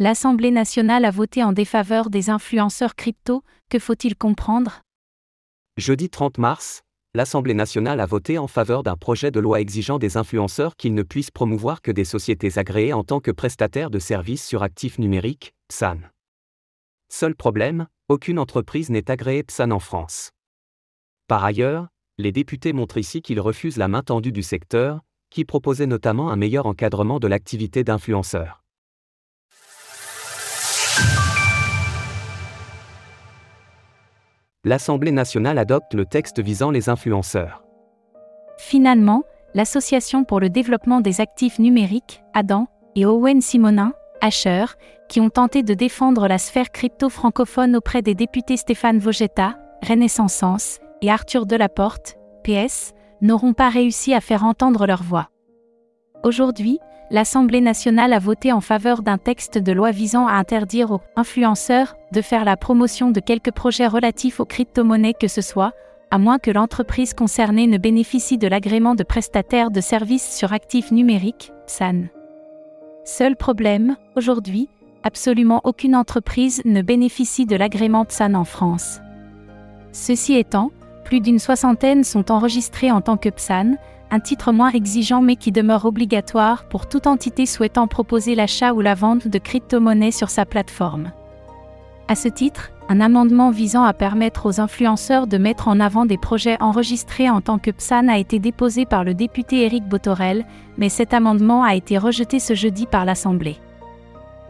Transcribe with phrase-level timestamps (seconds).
[0.00, 4.82] L'Assemblée nationale a voté en défaveur des influenceurs crypto, que faut-il comprendre?
[5.76, 6.82] Jeudi 30 mars,
[7.14, 11.02] l'Assemblée nationale a voté en faveur d'un projet de loi exigeant des influenceurs qu'ils ne
[11.02, 15.52] puissent promouvoir que des sociétés agréées en tant que prestataires de services sur actifs numériques,
[15.66, 15.98] PSAN.
[17.08, 20.30] Seul problème, aucune entreprise n'est agréée PSAN en France.
[21.26, 21.88] Par ailleurs,
[22.18, 26.36] les députés montrent ici qu'ils refusent la main tendue du secteur, qui proposait notamment un
[26.36, 28.62] meilleur encadrement de l'activité d'influenceurs.
[34.68, 37.64] L'Assemblée nationale adopte le texte visant les influenceurs.
[38.58, 39.22] Finalement,
[39.54, 44.66] l'Association pour le développement des actifs numériques, ADAN, et Owen Simonin, Asher,
[45.08, 49.56] qui ont tenté de défendre la sphère crypto francophone auprès des députés Stéphane Vogetta,
[49.88, 55.30] Renaissance et Arthur Delaporte, PS, n'auront pas réussi à faire entendre leur voix.
[56.24, 56.78] Aujourd'hui,
[57.10, 61.96] l'Assemblée nationale a voté en faveur d'un texte de loi visant à interdire aux influenceurs
[62.12, 65.72] de faire la promotion de quelques projets relatifs aux crypto-monnaies que ce soit,
[66.10, 70.90] à moins que l'entreprise concernée ne bénéficie de l'agrément de prestataire de services sur actifs
[70.90, 72.04] numériques, SAN.
[73.04, 74.68] Seul problème, aujourd'hui,
[75.02, 79.00] absolument aucune entreprise ne bénéficie de l'agrément PSAN en France.
[79.92, 80.70] Ceci étant,
[81.04, 83.76] plus d'une soixantaine sont enregistrées en tant que PSAN,
[84.10, 88.80] un titre moins exigeant mais qui demeure obligatoire pour toute entité souhaitant proposer l'achat ou
[88.80, 91.12] la vente de crypto-monnaies sur sa plateforme.
[92.08, 96.16] À ce titre, un amendement visant à permettre aux influenceurs de mettre en avant des
[96.16, 100.46] projets enregistrés en tant que PSAN a été déposé par le député Éric Botorel,
[100.78, 103.58] mais cet amendement a été rejeté ce jeudi par l'Assemblée.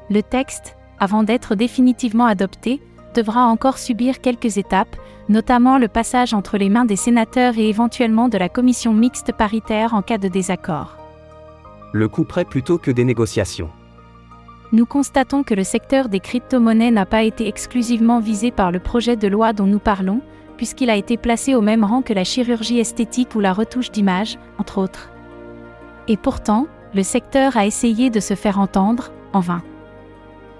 [0.08, 2.80] Le texte, avant d'être définitivement adopté,
[3.14, 4.96] devra encore subir quelques étapes,
[5.28, 9.94] notamment le passage entre les mains des sénateurs et éventuellement de la commission mixte paritaire
[9.94, 10.96] en cas de désaccord.
[11.92, 13.70] Le coup près plutôt que des négociations.
[14.72, 19.16] Nous constatons que le secteur des crypto-monnaies n'a pas été exclusivement visé par le projet
[19.16, 20.20] de loi dont nous parlons,
[20.58, 24.38] puisqu'il a été placé au même rang que la chirurgie esthétique ou la retouche d'image,
[24.58, 25.10] entre autres.
[26.06, 29.62] Et pourtant, le secteur a essayé de se faire entendre, en vain.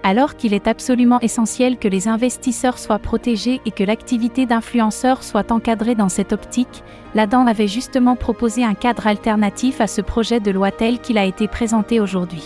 [0.02, 5.50] Alors qu'il est absolument essentiel que les investisseurs soient protégés et que l'activité d'influenceurs soit
[5.50, 6.82] encadrée dans cette optique,
[7.14, 11.24] l'ADAN avait justement proposé un cadre alternatif à ce projet de loi tel qu'il a
[11.24, 12.44] été présenté aujourd'hui.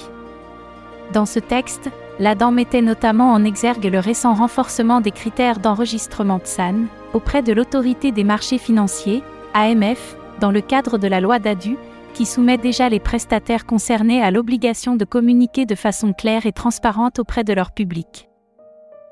[1.12, 6.86] Dans ce texte, l'ADAN mettait notamment en exergue le récent renforcement des critères d'enregistrement PSAN
[7.12, 11.76] auprès de l'autorité des marchés financiers, AMF, dans le cadre de la loi DADU,
[12.14, 17.18] qui soumet déjà les prestataires concernés à l'obligation de communiquer de façon claire et transparente
[17.18, 18.28] auprès de leur public.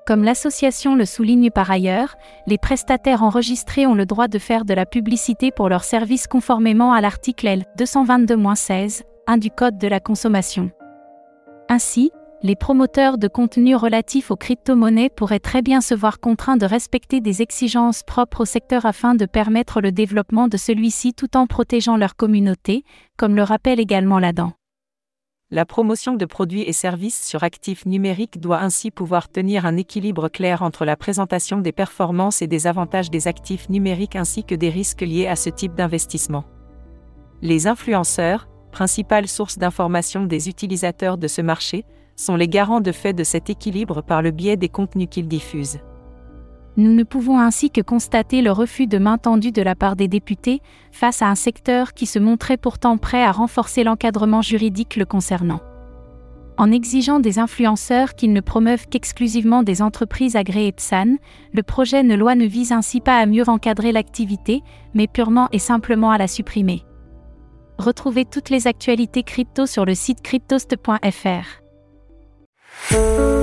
[0.06, 2.16] Comme l'association le souligne par ailleurs,
[2.46, 6.92] les prestataires enregistrés ont le droit de faire de la publicité pour leurs services conformément
[6.92, 10.70] à l'article L 222-16, 1 du Code de la consommation.
[11.68, 12.10] Ainsi,
[12.42, 17.20] les promoteurs de contenus relatifs aux crypto-monnaies pourraient très bien se voir contraints de respecter
[17.20, 21.98] des exigences propres au secteur afin de permettre le développement de celui-ci tout en protégeant
[21.98, 22.84] leur communauté,
[23.18, 24.52] comme le rappelle également l'ADAN.
[25.50, 30.28] La promotion de produits et services sur actifs numériques doit ainsi pouvoir tenir un équilibre
[30.28, 34.70] clair entre la présentation des performances et des avantages des actifs numériques ainsi que des
[34.70, 36.44] risques liés à ce type d'investissement.
[37.42, 41.84] Les influenceurs, principale source d'information des utilisateurs de ce marché,
[42.20, 45.80] sont les garants de fait de cet équilibre par le biais des contenus qu'ils diffusent.
[46.76, 50.06] Nous ne pouvons ainsi que constater le refus de main tendue de la part des
[50.06, 50.60] députés
[50.92, 55.60] face à un secteur qui se montrait pourtant prêt à renforcer l'encadrement juridique le concernant.
[56.58, 61.16] En exigeant des influenceurs qu'ils ne promeuvent qu'exclusivement des entreprises agréées PSAN,
[61.52, 65.58] le projet de loi ne vise ainsi pas à mieux encadrer l'activité, mais purement et
[65.58, 66.82] simplement à la supprimer.
[67.78, 71.60] Retrouvez toutes les actualités crypto sur le site cryptost.fr.
[72.90, 73.39] Música